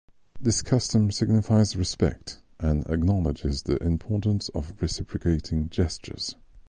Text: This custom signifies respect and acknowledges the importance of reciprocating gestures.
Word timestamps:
This 0.39 0.63
custom 0.63 1.11
signifies 1.11 1.75
respect 1.75 2.41
and 2.59 2.89
acknowledges 2.89 3.61
the 3.61 3.77
importance 3.83 4.49
of 4.49 4.73
reciprocating 4.81 5.69
gestures. 5.69 6.35